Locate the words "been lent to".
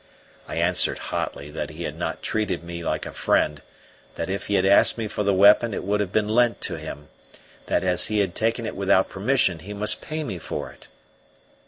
6.11-6.79